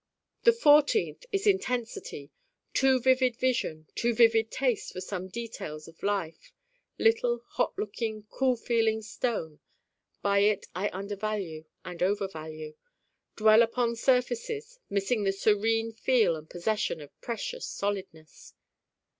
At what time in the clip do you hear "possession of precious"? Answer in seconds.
16.49-17.67